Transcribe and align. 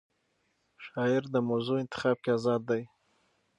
شاعر 0.85 1.23
د 1.33 1.35
موضوع 1.49 1.77
انتخاب 1.83 2.17
کې 2.23 2.29
آزاد 2.37 2.61
دی. 2.69 2.81